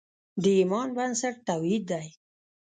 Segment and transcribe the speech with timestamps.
[0.41, 2.07] د ایمان بنسټ توحید دی.